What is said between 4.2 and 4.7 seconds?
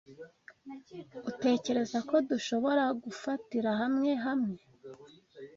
hamwe?